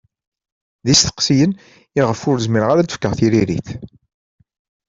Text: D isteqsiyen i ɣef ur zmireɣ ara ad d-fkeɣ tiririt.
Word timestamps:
D 0.85 0.87
isteqsiyen 0.93 1.51
i 1.97 1.99
ɣef 2.07 2.21
ur 2.29 2.37
zmireɣ 2.45 2.69
ara 2.71 2.81
ad 2.81 2.87
d-fkeɣ 2.89 3.13
tiririt. 3.17 3.69